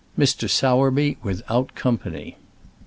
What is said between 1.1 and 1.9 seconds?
WITHOUT